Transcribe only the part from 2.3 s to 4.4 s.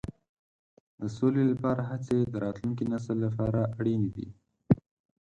د راتلونکي نسل لپاره اړینې دي.